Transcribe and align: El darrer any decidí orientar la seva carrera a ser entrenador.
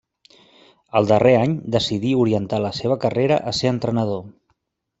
El 0.99 1.09
darrer 1.11 1.33
any 1.41 1.53
decidí 1.75 2.15
orientar 2.23 2.63
la 2.65 2.73
seva 2.81 2.99
carrera 3.07 3.41
a 3.53 3.57
ser 3.61 3.73
entrenador. 3.77 4.21